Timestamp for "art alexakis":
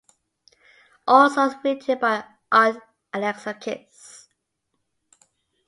2.51-4.29